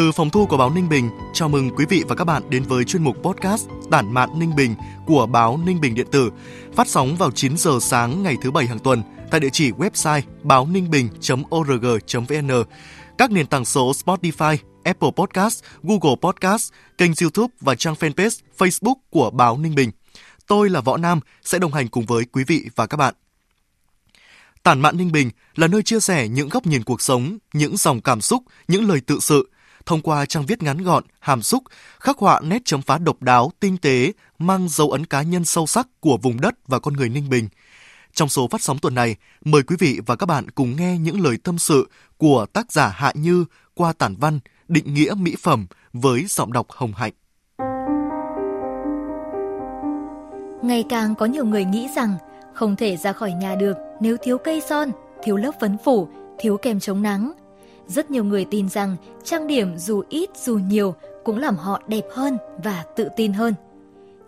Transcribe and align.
Từ 0.00 0.12
phòng 0.12 0.30
thu 0.30 0.46
của 0.46 0.56
báo 0.56 0.70
Ninh 0.70 0.88
Bình, 0.88 1.10
chào 1.32 1.48
mừng 1.48 1.70
quý 1.76 1.84
vị 1.88 2.04
và 2.08 2.14
các 2.14 2.24
bạn 2.24 2.42
đến 2.50 2.62
với 2.62 2.84
chuyên 2.84 3.04
mục 3.04 3.16
podcast 3.22 3.68
Tản 3.90 4.12
mạn 4.12 4.38
Ninh 4.38 4.56
Bình 4.56 4.74
của 5.06 5.26
báo 5.26 5.60
Ninh 5.66 5.80
Bình 5.80 5.94
điện 5.94 6.06
tử, 6.12 6.30
phát 6.74 6.88
sóng 6.88 7.16
vào 7.16 7.30
9 7.30 7.56
giờ 7.56 7.78
sáng 7.80 8.22
ngày 8.22 8.36
thứ 8.42 8.50
bảy 8.50 8.66
hàng 8.66 8.78
tuần 8.78 9.02
tại 9.30 9.40
địa 9.40 9.48
chỉ 9.52 9.70
website 9.70 10.22
báo 10.42 10.66
ninh 10.66 10.90
bình.org.vn, 10.90 12.50
các 13.18 13.30
nền 13.30 13.46
tảng 13.46 13.64
số 13.64 13.92
Spotify, 14.04 14.56
Apple 14.84 15.10
Podcast, 15.16 15.64
Google 15.82 16.16
Podcast, 16.22 16.72
kênh 16.98 17.10
YouTube 17.22 17.54
và 17.60 17.74
trang 17.74 17.94
fanpage 17.94 18.40
Facebook 18.58 18.96
của 19.10 19.30
báo 19.30 19.58
Ninh 19.58 19.74
Bình. 19.74 19.90
Tôi 20.46 20.70
là 20.70 20.80
Võ 20.80 20.96
Nam 20.96 21.20
sẽ 21.42 21.58
đồng 21.58 21.72
hành 21.72 21.88
cùng 21.88 22.06
với 22.06 22.24
quý 22.24 22.44
vị 22.44 22.64
và 22.76 22.86
các 22.86 22.96
bạn. 22.96 23.14
Tản 24.62 24.80
mạn 24.80 24.96
Ninh 24.96 25.12
Bình 25.12 25.30
là 25.54 25.66
nơi 25.66 25.82
chia 25.82 26.00
sẻ 26.00 26.28
những 26.28 26.48
góc 26.48 26.66
nhìn 26.66 26.84
cuộc 26.84 27.02
sống, 27.02 27.38
những 27.52 27.76
dòng 27.76 28.00
cảm 28.00 28.20
xúc, 28.20 28.42
những 28.68 28.88
lời 28.88 29.00
tự 29.00 29.18
sự, 29.20 29.48
thông 29.86 30.00
qua 30.00 30.26
trang 30.26 30.46
viết 30.46 30.62
ngắn 30.62 30.82
gọn, 30.82 31.04
hàm 31.20 31.42
xúc, 31.42 31.62
khắc 32.00 32.18
họa 32.18 32.40
nét 32.40 32.62
chấm 32.64 32.82
phá 32.82 32.98
độc 32.98 33.22
đáo, 33.22 33.52
tinh 33.60 33.76
tế, 33.76 34.12
mang 34.38 34.68
dấu 34.68 34.90
ấn 34.90 35.06
cá 35.06 35.22
nhân 35.22 35.44
sâu 35.44 35.66
sắc 35.66 35.88
của 36.00 36.18
vùng 36.22 36.40
đất 36.40 36.54
và 36.66 36.78
con 36.78 36.94
người 36.94 37.08
Ninh 37.08 37.28
Bình. 37.28 37.48
Trong 38.14 38.28
số 38.28 38.48
phát 38.48 38.62
sóng 38.62 38.78
tuần 38.78 38.94
này, 38.94 39.16
mời 39.44 39.62
quý 39.62 39.76
vị 39.78 40.00
và 40.06 40.16
các 40.16 40.26
bạn 40.26 40.50
cùng 40.50 40.76
nghe 40.76 40.98
những 40.98 41.20
lời 41.20 41.36
tâm 41.44 41.58
sự 41.58 41.88
của 42.16 42.46
tác 42.52 42.72
giả 42.72 42.88
Hạ 42.88 43.12
Như 43.14 43.44
qua 43.74 43.92
tản 43.92 44.16
văn 44.16 44.40
Định 44.68 44.94
nghĩa 44.94 45.14
mỹ 45.16 45.36
phẩm 45.42 45.66
với 45.92 46.24
giọng 46.28 46.52
đọc 46.52 46.66
Hồng 46.70 46.92
Hạnh. 46.92 47.12
Ngày 50.62 50.84
càng 50.88 51.14
có 51.14 51.26
nhiều 51.26 51.44
người 51.44 51.64
nghĩ 51.64 51.88
rằng 51.96 52.14
không 52.54 52.76
thể 52.76 52.96
ra 52.96 53.12
khỏi 53.12 53.32
nhà 53.32 53.54
được 53.54 53.76
nếu 54.00 54.16
thiếu 54.22 54.38
cây 54.38 54.62
son, 54.68 54.90
thiếu 55.22 55.36
lớp 55.36 55.52
phấn 55.60 55.76
phủ, 55.84 56.08
thiếu 56.38 56.56
kem 56.56 56.80
chống 56.80 57.02
nắng. 57.02 57.32
Rất 57.94 58.10
nhiều 58.10 58.24
người 58.24 58.44
tin 58.44 58.68
rằng 58.68 58.96
trang 59.24 59.46
điểm 59.46 59.78
dù 59.78 60.02
ít 60.08 60.30
dù 60.36 60.58
nhiều 60.58 60.94
cũng 61.24 61.38
làm 61.38 61.56
họ 61.56 61.82
đẹp 61.86 62.04
hơn 62.12 62.38
và 62.64 62.84
tự 62.96 63.08
tin 63.16 63.32
hơn. 63.32 63.54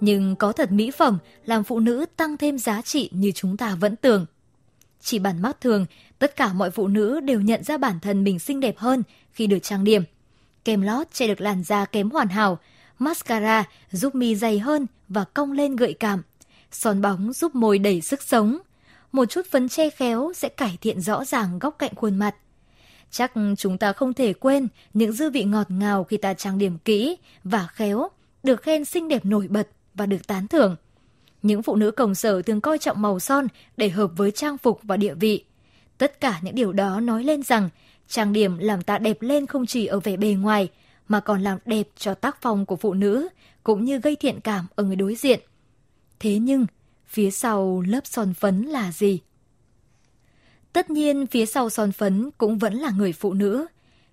Nhưng 0.01 0.37
có 0.37 0.53
thật 0.53 0.73
mỹ 0.73 0.91
phẩm 0.91 1.19
làm 1.45 1.65
phụ 1.65 1.81
nữ 1.81 2.07
tăng 2.17 2.37
thêm 2.37 2.59
giá 2.59 2.83
trị 2.83 3.11
như 3.13 3.33
chúng 3.33 3.57
ta 3.57 3.75
vẫn 3.75 3.97
tưởng. 3.97 4.27
Chỉ 5.01 5.19
bản 5.19 5.43
mắt 5.43 5.61
thường, 5.61 5.87
tất 6.19 6.37
cả 6.37 6.53
mọi 6.53 6.71
phụ 6.71 6.89
nữ 6.89 7.21
đều 7.21 7.41
nhận 7.41 7.65
ra 7.65 7.77
bản 7.77 8.01
thân 8.01 8.25
mình 8.25 8.39
xinh 8.39 8.61
đẹp 8.61 8.79
hơn 8.79 9.03
khi 9.33 9.47
được 9.47 9.59
trang 9.63 9.85
điểm. 9.85 10.03
Kem 10.65 10.83
lót 10.83 11.07
che 11.13 11.27
được 11.27 11.41
làn 11.41 11.63
da 11.65 11.85
kém 11.85 12.11
hoàn 12.11 12.29
hảo, 12.29 12.59
mascara 12.99 13.65
giúp 13.93 14.15
mi 14.15 14.35
dày 14.35 14.59
hơn 14.59 14.87
và 15.09 15.25
cong 15.25 15.53
lên 15.53 15.77
gợi 15.77 15.95
cảm. 16.01 16.23
Son 16.71 17.03
bóng 17.03 17.33
giúp 17.33 17.55
môi 17.55 17.79
đầy 17.79 18.01
sức 18.01 18.23
sống. 18.23 18.59
Một 19.13 19.25
chút 19.25 19.47
phấn 19.51 19.69
che 19.69 19.91
khéo 19.91 20.33
sẽ 20.37 20.49
cải 20.49 20.79
thiện 20.81 21.01
rõ 21.01 21.25
ràng 21.25 21.59
góc 21.59 21.77
cạnh 21.79 21.95
khuôn 21.95 22.19
mặt. 22.19 22.35
Chắc 23.13 23.33
chúng 23.57 23.79
ta 23.79 23.93
không 23.93 24.15
thể 24.15 24.33
quên 24.33 24.69
những 24.95 25.13
dư 25.13 25.31
vị 25.31 25.45
ngọt 25.45 25.71
ngào 25.71 26.05
khi 26.05 26.17
ta 26.17 26.35
trang 26.35 26.59
điểm 26.59 26.79
kỹ 26.79 27.17
và 27.45 27.67
khéo, 27.67 28.09
được 28.43 28.63
khen 28.63 28.85
xinh 28.85 29.09
đẹp 29.09 29.25
nổi 29.25 29.49
bật 29.49 29.69
và 29.95 30.07
được 30.07 30.27
tán 30.27 30.49
thưởng. 30.49 30.77
Những 31.43 31.63
phụ 31.63 31.77
nữ 31.77 31.91
công 31.91 32.15
sở 32.15 32.43
thường 32.43 32.61
coi 32.61 32.79
trọng 32.79 33.03
màu 33.03 33.21
son 33.21 33.47
để 33.77 33.89
hợp 33.89 34.11
với 34.17 34.31
trang 34.31 34.59
phục 34.59 34.81
và 34.83 34.97
địa 34.97 35.15
vị. 35.15 35.45
Tất 35.99 36.21
cả 36.21 36.41
những 36.43 36.55
điều 36.55 36.73
đó 36.73 37.01
nói 37.01 37.25
lên 37.25 37.43
rằng 37.43 37.69
trang 38.09 38.33
điểm 38.33 38.59
làm 38.59 38.83
ta 38.83 38.99
đẹp 38.99 39.23
lên 39.23 39.47
không 39.47 39.67
chỉ 39.67 39.87
ở 39.87 40.01
vẻ 40.01 40.17
bề 40.17 40.29
ngoài 40.29 40.69
mà 41.09 41.21
còn 41.21 41.43
làm 41.43 41.59
đẹp 41.65 41.89
cho 41.97 42.15
tác 42.15 42.37
phong 42.41 42.67
của 42.67 42.77
phụ 42.77 42.95
nữ 42.95 43.29
cũng 43.65 43.85
như 43.85 43.99
gây 43.99 44.17
thiện 44.17 44.41
cảm 44.41 44.67
ở 44.75 44.85
người 44.85 44.97
đối 44.97 45.15
diện. 45.15 45.41
Thế 46.21 46.39
nhưng, 46.39 46.67
phía 47.07 47.31
sau 47.31 47.81
lớp 47.81 48.07
son 48.07 48.35
phấn 48.35 48.63
là 48.63 48.93
gì? 48.93 49.21
Tất 50.73 50.91
nhiên 50.91 51.27
phía 51.27 51.47
sau 51.47 51.71
son 51.71 51.93
phấn 51.93 52.31
cũng 52.39 52.59
vẫn 52.59 52.75
là 52.75 52.91
người 52.91 53.13
phụ 53.13 53.35
nữ. 53.35 53.67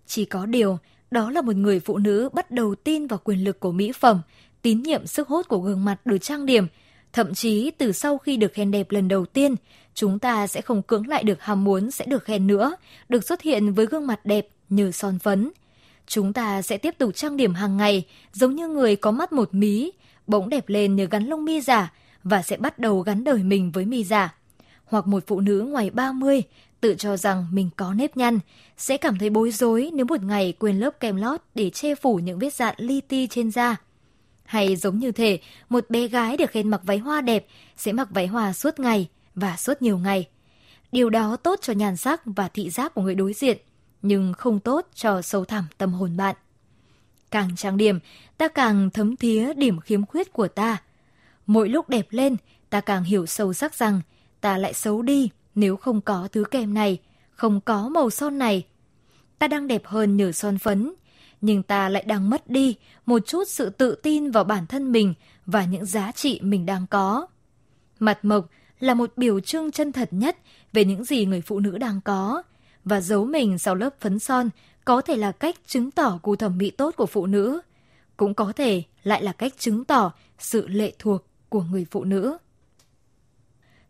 Chỉ 0.08 0.26
có 0.26 0.46
điều, 0.46 0.78
đó 1.12 1.32
là 1.32 1.42
một 1.42 1.56
người 1.56 1.80
phụ 1.80 1.98
nữ 1.98 2.30
bắt 2.34 2.52
đầu 2.52 2.76
tin 2.76 3.08
vào 3.08 3.20
quyền 3.24 3.44
lực 3.44 3.60
của 3.60 3.72
mỹ 3.72 3.92
phẩm, 3.92 4.22
tín 4.62 4.82
nhiệm 4.84 5.08
sức 5.08 5.28
hút 5.28 5.48
của 5.48 5.60
gương 5.60 5.86
mặt 5.86 6.06
được 6.06 6.18
trang 6.18 6.46
điểm. 6.46 6.68
Thậm 7.14 7.34
chí 7.34 7.72
từ 7.78 7.92
sau 7.92 8.18
khi 8.18 8.38
được 8.38 8.54
khen 8.54 8.72
đẹp 8.72 8.92
lần 8.92 9.08
đầu 9.08 9.26
tiên, 9.26 9.56
chúng 9.94 10.20
ta 10.20 10.48
sẽ 10.48 10.62
không 10.62 10.82
cưỡng 10.82 11.08
lại 11.08 11.24
được 11.24 11.42
ham 11.42 11.64
muốn 11.64 11.92
sẽ 11.92 12.06
được 12.06 12.24
khen 12.24 12.48
nữa, 12.48 12.76
được 13.10 13.24
xuất 13.24 13.42
hiện 13.42 13.74
với 13.74 13.86
gương 13.86 14.08
mặt 14.08 14.26
đẹp 14.26 14.48
như 14.70 14.92
son 14.92 15.20
phấn. 15.20 15.52
Chúng 16.08 16.34
ta 16.34 16.62
sẽ 16.62 16.78
tiếp 16.78 16.96
tục 16.98 17.16
trang 17.16 17.38
điểm 17.38 17.54
hàng 17.54 17.78
ngày, 17.78 18.06
giống 18.34 18.56
như 18.56 18.68
người 18.68 18.96
có 18.96 19.12
mắt 19.12 19.34
một 19.34 19.54
mí, 19.54 19.92
bỗng 20.28 20.50
đẹp 20.50 20.70
lên 20.70 20.96
nhờ 20.96 21.08
gắn 21.12 21.26
lông 21.26 21.46
mi 21.46 21.62
giả 21.62 21.94
và 22.24 22.42
sẽ 22.42 22.58
bắt 22.58 22.80
đầu 22.80 23.00
gắn 23.00 23.24
đời 23.24 23.44
mình 23.44 23.72
với 23.72 23.86
mi 23.86 24.04
giả 24.04 24.39
hoặc 24.90 25.08
một 25.08 25.24
phụ 25.28 25.40
nữ 25.40 25.68
ngoài 25.72 25.90
30 25.90 26.44
tự 26.82 26.96
cho 26.98 27.18
rằng 27.18 27.48
mình 27.52 27.70
có 27.76 27.94
nếp 27.94 28.18
nhăn, 28.18 28.40
sẽ 28.78 28.98
cảm 28.98 29.18
thấy 29.18 29.30
bối 29.30 29.52
rối 29.52 29.92
nếu 29.94 30.06
một 30.06 30.24
ngày 30.24 30.54
quên 30.60 30.80
lớp 30.80 31.00
kem 31.00 31.16
lót 31.16 31.42
để 31.56 31.70
che 31.70 31.96
phủ 31.96 32.16
những 32.16 32.40
vết 32.40 32.54
dạn 32.54 32.76
li 32.78 33.02
ti 33.02 33.28
trên 33.28 33.52
da. 33.52 33.76
Hay 34.46 34.76
giống 34.76 35.00
như 35.00 35.12
thể 35.12 35.40
một 35.70 35.86
bé 35.90 36.08
gái 36.08 36.38
được 36.38 36.52
khen 36.52 36.70
mặc 36.70 36.82
váy 36.84 36.98
hoa 36.98 37.22
đẹp 37.22 37.46
sẽ 37.78 37.92
mặc 37.92 38.08
váy 38.12 38.28
hoa 38.28 38.54
suốt 38.54 38.80
ngày 38.80 39.08
và 39.36 39.58
suốt 39.58 39.82
nhiều 39.82 39.98
ngày. 39.98 40.28
Điều 40.92 41.10
đó 41.10 41.36
tốt 41.36 41.60
cho 41.62 41.74
nhàn 41.74 41.98
sắc 41.98 42.22
và 42.26 42.48
thị 42.48 42.70
giác 42.70 42.94
của 42.94 43.02
người 43.02 43.16
đối 43.16 43.34
diện, 43.34 43.58
nhưng 44.02 44.34
không 44.34 44.60
tốt 44.60 44.88
cho 44.94 45.22
sâu 45.22 45.46
thẳm 45.46 45.66
tâm 45.78 45.94
hồn 45.94 46.18
bạn. 46.18 46.36
Càng 47.32 47.56
trang 47.56 47.78
điểm, 47.78 48.00
ta 48.38 48.48
càng 48.48 48.90
thấm 48.90 49.16
thía 49.16 49.54
điểm 49.54 49.80
khiếm 49.80 50.06
khuyết 50.06 50.34
của 50.34 50.48
ta. 50.48 50.78
Mỗi 51.46 51.70
lúc 51.70 51.90
đẹp 51.90 52.08
lên, 52.10 52.36
ta 52.70 52.82
càng 52.82 53.04
hiểu 53.04 53.26
sâu 53.26 53.54
sắc 53.54 53.76
rằng 53.76 54.02
ta 54.42 54.58
lại 54.58 54.74
xấu 54.74 55.02
đi 55.02 55.30
nếu 55.56 55.78
không 55.78 56.02
có 56.02 56.28
thứ 56.32 56.44
kem 56.52 56.74
này, 56.74 56.98
không 57.32 57.62
có 57.62 57.90
màu 57.90 58.10
son 58.10 58.38
này. 58.38 58.66
Ta 59.40 59.48
đang 59.48 59.68
đẹp 59.68 59.86
hơn 59.86 60.18
nhờ 60.18 60.32
son 60.32 60.58
phấn, 60.58 60.94
nhưng 61.42 61.64
ta 61.64 61.90
lại 61.90 62.04
đang 62.08 62.30
mất 62.30 62.50
đi 62.50 62.76
một 63.06 63.28
chút 63.28 63.44
sự 63.48 63.70
tự 63.70 63.96
tin 63.96 64.32
vào 64.32 64.44
bản 64.44 64.68
thân 64.68 64.92
mình 64.92 65.14
và 65.46 65.66
những 65.66 65.86
giá 65.86 66.12
trị 66.12 66.40
mình 66.44 66.66
đang 66.66 66.88
có. 66.88 67.28
Mặt 68.00 68.26
mộc 68.26 68.50
là 68.80 68.94
một 68.94 69.14
biểu 69.16 69.40
trưng 69.40 69.72
chân 69.72 69.92
thật 69.92 70.10
nhất 70.12 70.38
về 70.74 70.86
những 70.86 71.04
gì 71.04 71.26
người 71.26 71.42
phụ 71.42 71.60
nữ 71.60 71.78
đang 71.78 72.02
có, 72.02 72.44
và 72.86 73.02
giấu 73.02 73.26
mình 73.26 73.58
sau 73.58 73.76
lớp 73.76 73.90
phấn 74.00 74.20
son 74.20 74.50
có 74.86 75.02
thể 75.02 75.16
là 75.16 75.32
cách 75.32 75.56
chứng 75.68 75.92
tỏ 75.92 76.20
gu 76.24 76.36
thẩm 76.36 76.58
mỹ 76.58 76.72
tốt 76.72 76.96
của 76.98 77.06
phụ 77.06 77.26
nữ, 77.26 77.62
cũng 78.18 78.34
có 78.34 78.54
thể 78.56 78.84
lại 79.04 79.24
là 79.24 79.32
cách 79.32 79.54
chứng 79.58 79.86
tỏ 79.86 80.12
sự 80.40 80.68
lệ 80.68 80.94
thuộc 81.00 81.26
của 81.50 81.62
người 81.62 81.86
phụ 81.92 82.04
nữ 82.04 82.38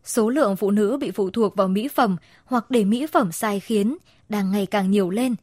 số 0.04 0.30
lượng 0.30 0.56
phụ 0.56 0.70
nữ 0.70 0.96
bị 1.00 1.10
phụ 1.10 1.30
thuộc 1.30 1.56
vào 1.56 1.68
mỹ 1.68 1.88
phẩm 1.88 2.16
hoặc 2.44 2.70
để 2.70 2.84
mỹ 2.84 3.06
phẩm 3.06 3.32
sai 3.32 3.60
khiến 3.60 3.96
đang 4.28 4.50
ngày 4.50 4.66
càng 4.66 4.90
nhiều 4.90 5.10
lên. 5.10 5.34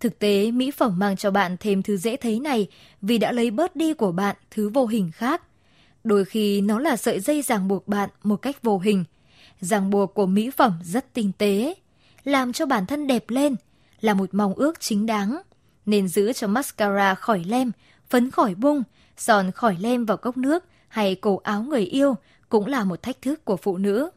Thực 0.00 0.18
tế, 0.18 0.50
mỹ 0.50 0.70
phẩm 0.70 0.98
mang 0.98 1.16
cho 1.16 1.30
bạn 1.30 1.56
thêm 1.60 1.82
thứ 1.82 1.96
dễ 1.96 2.16
thấy 2.16 2.40
này 2.40 2.66
vì 3.02 3.18
đã 3.18 3.32
lấy 3.32 3.50
bớt 3.50 3.76
đi 3.76 3.94
của 3.94 4.12
bạn 4.12 4.36
thứ 4.50 4.68
vô 4.68 4.86
hình 4.86 5.10
khác. 5.14 5.42
Đôi 6.04 6.24
khi 6.24 6.60
nó 6.60 6.78
là 6.78 6.96
sợi 6.96 7.20
dây 7.20 7.42
ràng 7.42 7.68
buộc 7.68 7.88
bạn 7.88 8.10
một 8.22 8.36
cách 8.36 8.62
vô 8.62 8.78
hình. 8.78 9.04
Ràng 9.60 9.90
buộc 9.90 10.14
của 10.14 10.26
mỹ 10.26 10.50
phẩm 10.50 10.72
rất 10.84 11.14
tinh 11.14 11.32
tế, 11.38 11.74
làm 12.24 12.52
cho 12.52 12.66
bản 12.66 12.86
thân 12.86 13.06
đẹp 13.06 13.24
lên, 13.28 13.56
là 14.00 14.14
một 14.14 14.34
mong 14.34 14.54
ước 14.54 14.80
chính 14.80 15.06
đáng. 15.06 15.42
Nên 15.86 16.08
giữ 16.08 16.32
cho 16.32 16.46
mascara 16.46 17.14
khỏi 17.14 17.44
lem, 17.46 17.72
phấn 18.08 18.30
khỏi 18.30 18.54
bung, 18.54 18.82
son 19.16 19.52
khỏi 19.52 19.76
lem 19.80 20.04
vào 20.04 20.16
cốc 20.16 20.36
nước 20.36 20.64
hay 20.88 21.14
cổ 21.14 21.40
áo 21.44 21.62
người 21.62 21.84
yêu 21.84 22.16
cũng 22.48 22.66
là 22.66 22.84
một 22.84 23.02
thách 23.02 23.22
thức 23.22 23.44
của 23.44 23.56
phụ 23.56 23.76
nữ. 23.76 24.10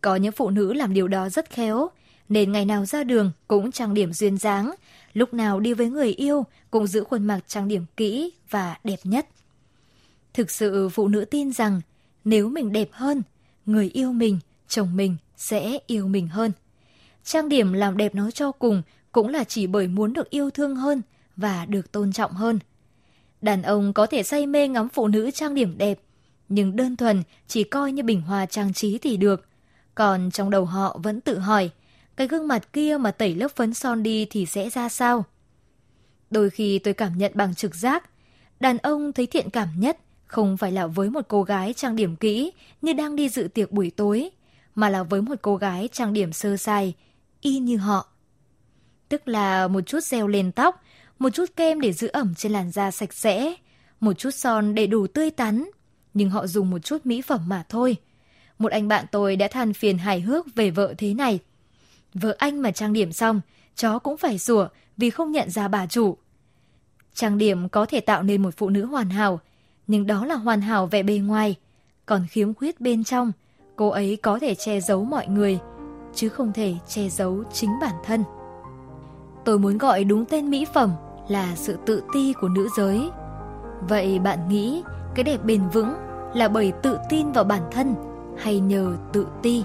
Có 0.00 0.16
những 0.16 0.32
phụ 0.32 0.50
nữ 0.50 0.72
làm 0.72 0.94
điều 0.94 1.08
đó 1.08 1.28
rất 1.28 1.50
khéo, 1.50 1.88
nên 2.28 2.52
ngày 2.52 2.64
nào 2.64 2.86
ra 2.86 3.04
đường 3.04 3.32
cũng 3.48 3.72
trang 3.72 3.94
điểm 3.94 4.12
duyên 4.12 4.38
dáng, 4.38 4.74
lúc 5.12 5.34
nào 5.34 5.60
đi 5.60 5.74
với 5.74 5.90
người 5.90 6.12
yêu 6.12 6.44
cũng 6.70 6.86
giữ 6.86 7.04
khuôn 7.04 7.26
mặt 7.26 7.40
trang 7.46 7.68
điểm 7.68 7.84
kỹ 7.96 8.32
và 8.50 8.76
đẹp 8.84 8.98
nhất. 9.04 9.26
Thực 10.34 10.50
sự 10.50 10.88
phụ 10.88 11.08
nữ 11.08 11.24
tin 11.24 11.52
rằng 11.52 11.80
nếu 12.24 12.48
mình 12.48 12.72
đẹp 12.72 12.88
hơn, 12.92 13.22
người 13.66 13.88
yêu 13.88 14.12
mình, 14.12 14.38
chồng 14.68 14.96
mình 14.96 15.16
sẽ 15.36 15.78
yêu 15.86 16.08
mình 16.08 16.28
hơn. 16.28 16.52
Trang 17.24 17.48
điểm 17.48 17.72
làm 17.72 17.96
đẹp 17.96 18.14
nói 18.14 18.32
cho 18.32 18.52
cùng 18.52 18.82
cũng 19.12 19.28
là 19.28 19.44
chỉ 19.44 19.66
bởi 19.66 19.86
muốn 19.88 20.12
được 20.12 20.30
yêu 20.30 20.50
thương 20.50 20.76
hơn 20.76 21.02
và 21.36 21.66
được 21.66 21.92
tôn 21.92 22.12
trọng 22.12 22.32
hơn. 22.32 22.58
Đàn 23.42 23.62
ông 23.62 23.92
có 23.92 24.06
thể 24.06 24.22
say 24.22 24.46
mê 24.46 24.68
ngắm 24.68 24.88
phụ 24.88 25.08
nữ 25.08 25.30
trang 25.30 25.54
điểm 25.54 25.78
đẹp, 25.78 25.98
nhưng 26.50 26.76
đơn 26.76 26.96
thuần 26.96 27.22
chỉ 27.46 27.64
coi 27.64 27.92
như 27.92 28.02
bình 28.02 28.20
hoa 28.20 28.46
trang 28.46 28.72
trí 28.72 28.98
thì 28.98 29.16
được. 29.16 29.48
Còn 29.94 30.30
trong 30.30 30.50
đầu 30.50 30.64
họ 30.64 30.98
vẫn 31.02 31.20
tự 31.20 31.38
hỏi, 31.38 31.70
cái 32.16 32.26
gương 32.26 32.48
mặt 32.48 32.72
kia 32.72 32.96
mà 33.00 33.10
tẩy 33.10 33.34
lớp 33.34 33.48
phấn 33.56 33.74
son 33.74 34.02
đi 34.02 34.26
thì 34.30 34.46
sẽ 34.46 34.70
ra 34.70 34.88
sao? 34.88 35.24
Đôi 36.30 36.50
khi 36.50 36.78
tôi 36.78 36.94
cảm 36.94 37.18
nhận 37.18 37.32
bằng 37.34 37.54
trực 37.54 37.74
giác. 37.74 38.10
Đàn 38.60 38.78
ông 38.78 39.12
thấy 39.12 39.26
thiện 39.26 39.50
cảm 39.50 39.68
nhất 39.76 39.98
không 40.26 40.56
phải 40.56 40.72
là 40.72 40.86
với 40.86 41.10
một 41.10 41.24
cô 41.28 41.42
gái 41.42 41.72
trang 41.72 41.96
điểm 41.96 42.16
kỹ 42.16 42.52
như 42.82 42.92
đang 42.92 43.16
đi 43.16 43.28
dự 43.28 43.48
tiệc 43.54 43.72
buổi 43.72 43.90
tối, 43.90 44.30
mà 44.74 44.88
là 44.88 45.02
với 45.02 45.22
một 45.22 45.34
cô 45.42 45.56
gái 45.56 45.88
trang 45.92 46.12
điểm 46.12 46.32
sơ 46.32 46.56
sài, 46.56 46.94
y 47.40 47.58
như 47.58 47.76
họ. 47.76 48.08
Tức 49.08 49.28
là 49.28 49.68
một 49.68 49.80
chút 49.80 49.98
gel 50.10 50.30
lên 50.30 50.52
tóc, 50.52 50.82
một 51.18 51.30
chút 51.30 51.44
kem 51.56 51.80
để 51.80 51.92
giữ 51.92 52.06
ẩm 52.06 52.34
trên 52.34 52.52
làn 52.52 52.70
da 52.70 52.90
sạch 52.90 53.12
sẽ, 53.12 53.54
một 54.00 54.12
chút 54.12 54.30
son 54.30 54.74
để 54.74 54.86
đủ 54.86 55.06
tươi 55.06 55.30
tắn, 55.30 55.64
nhưng 56.14 56.30
họ 56.30 56.46
dùng 56.46 56.70
một 56.70 56.78
chút 56.78 57.06
mỹ 57.06 57.22
phẩm 57.22 57.40
mà 57.46 57.64
thôi. 57.68 57.96
Một 58.58 58.72
anh 58.72 58.88
bạn 58.88 59.04
tôi 59.12 59.36
đã 59.36 59.48
than 59.48 59.72
phiền 59.72 59.98
hài 59.98 60.20
hước 60.20 60.54
về 60.54 60.70
vợ 60.70 60.94
thế 60.98 61.14
này. 61.14 61.38
Vợ 62.14 62.36
anh 62.38 62.62
mà 62.62 62.70
trang 62.70 62.92
điểm 62.92 63.12
xong, 63.12 63.40
chó 63.76 63.98
cũng 63.98 64.16
phải 64.16 64.38
sủa 64.38 64.68
vì 64.96 65.10
không 65.10 65.32
nhận 65.32 65.50
ra 65.50 65.68
bà 65.68 65.86
chủ. 65.86 66.16
Trang 67.14 67.38
điểm 67.38 67.68
có 67.68 67.86
thể 67.86 68.00
tạo 68.00 68.22
nên 68.22 68.42
một 68.42 68.54
phụ 68.56 68.68
nữ 68.68 68.84
hoàn 68.84 69.10
hảo, 69.10 69.40
nhưng 69.86 70.06
đó 70.06 70.24
là 70.24 70.34
hoàn 70.34 70.60
hảo 70.60 70.86
vẻ 70.86 71.02
bề 71.02 71.18
ngoài. 71.18 71.56
Còn 72.06 72.26
khiếm 72.30 72.54
khuyết 72.54 72.80
bên 72.80 73.04
trong, 73.04 73.32
cô 73.76 73.88
ấy 73.88 74.16
có 74.16 74.38
thể 74.38 74.54
che 74.54 74.80
giấu 74.80 75.04
mọi 75.04 75.26
người, 75.26 75.58
chứ 76.14 76.28
không 76.28 76.52
thể 76.52 76.74
che 76.88 77.08
giấu 77.08 77.44
chính 77.52 77.70
bản 77.80 77.94
thân. 78.04 78.24
Tôi 79.44 79.58
muốn 79.58 79.78
gọi 79.78 80.04
đúng 80.04 80.24
tên 80.24 80.50
mỹ 80.50 80.66
phẩm 80.74 80.92
là 81.28 81.56
sự 81.56 81.78
tự 81.86 82.02
ti 82.12 82.32
của 82.40 82.48
nữ 82.48 82.68
giới. 82.76 83.10
Vậy 83.88 84.18
bạn 84.18 84.48
nghĩ 84.48 84.82
cái 85.14 85.24
đẹp 85.24 85.44
bền 85.44 85.68
vững 85.68 85.94
là 86.34 86.48
bởi 86.48 86.72
tự 86.82 86.98
tin 87.08 87.32
vào 87.32 87.44
bản 87.44 87.62
thân 87.72 87.94
hay 88.38 88.60
nhờ 88.60 88.96
tự 89.12 89.26
ti? 89.42 89.64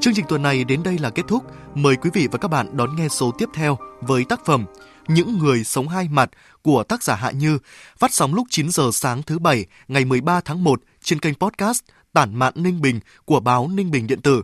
Chương 0.00 0.14
trình 0.14 0.24
tuần 0.28 0.42
này 0.42 0.64
đến 0.64 0.82
đây 0.82 0.98
là 0.98 1.10
kết 1.10 1.22
thúc. 1.28 1.44
Mời 1.74 1.96
quý 1.96 2.10
vị 2.14 2.28
và 2.32 2.38
các 2.38 2.48
bạn 2.48 2.76
đón 2.76 2.96
nghe 2.96 3.08
số 3.08 3.30
tiếp 3.38 3.48
theo 3.54 3.78
với 4.00 4.24
tác 4.24 4.44
phẩm 4.44 4.64
Những 5.08 5.38
người 5.38 5.64
sống 5.64 5.88
hai 5.88 6.08
mặt 6.08 6.30
của 6.62 6.82
tác 6.82 7.02
giả 7.02 7.14
Hạ 7.14 7.30
Như, 7.30 7.58
phát 7.98 8.14
sóng 8.14 8.34
lúc 8.34 8.46
9 8.50 8.70
giờ 8.70 8.90
sáng 8.92 9.22
thứ 9.22 9.38
Bảy 9.38 9.66
ngày 9.88 10.04
13 10.04 10.40
tháng 10.40 10.64
1 10.64 10.82
trên 11.02 11.18
kênh 11.18 11.34
podcast 11.34 11.82
Tản 12.12 12.34
mạn 12.34 12.52
Ninh 12.56 12.80
Bình 12.80 13.00
của 13.24 13.40
báo 13.40 13.68
Ninh 13.68 13.90
Bình 13.90 14.06
Điện 14.06 14.20
tử. 14.20 14.42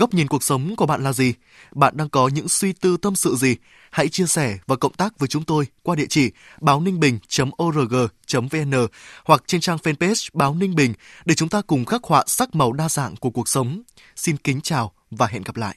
Góc 0.00 0.14
nhìn 0.14 0.28
cuộc 0.28 0.42
sống 0.42 0.76
của 0.76 0.86
bạn 0.86 1.04
là 1.04 1.12
gì? 1.12 1.34
Bạn 1.72 1.96
đang 1.96 2.08
có 2.08 2.28
những 2.28 2.48
suy 2.48 2.72
tư 2.72 2.96
tâm 2.96 3.16
sự 3.16 3.36
gì? 3.36 3.56
Hãy 3.90 4.08
chia 4.08 4.26
sẻ 4.26 4.58
và 4.66 4.76
cộng 4.76 4.92
tác 4.92 5.18
với 5.18 5.28
chúng 5.28 5.44
tôi 5.44 5.66
qua 5.82 5.96
địa 5.96 6.06
chỉ 6.08 6.30
báo 6.60 6.80
ninh 6.80 7.00
bình.org.vn 7.00 8.72
hoặc 9.24 9.42
trên 9.46 9.60
trang 9.60 9.78
fanpage 9.82 10.28
báo 10.32 10.54
Ninh 10.54 10.74
Bình 10.74 10.94
để 11.24 11.34
chúng 11.34 11.48
ta 11.48 11.62
cùng 11.62 11.84
khắc 11.84 12.04
họa 12.04 12.24
sắc 12.26 12.54
màu 12.54 12.72
đa 12.72 12.88
dạng 12.88 13.16
của 13.16 13.30
cuộc 13.30 13.48
sống. 13.48 13.82
Xin 14.16 14.36
kính 14.36 14.60
chào 14.60 14.92
và 15.10 15.26
hẹn 15.26 15.42
gặp 15.42 15.56
lại. 15.56 15.76